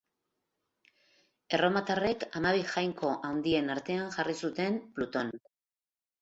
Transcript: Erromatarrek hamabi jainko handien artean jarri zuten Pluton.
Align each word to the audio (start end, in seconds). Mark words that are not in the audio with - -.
Erromatarrek 1.57 2.25
hamabi 2.39 2.63
jainko 2.71 3.11
handien 3.29 3.69
artean 3.75 4.09
jarri 4.17 4.37
zuten 4.41 4.81
Pluton. 4.97 5.33